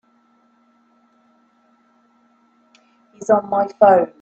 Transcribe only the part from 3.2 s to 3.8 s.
on my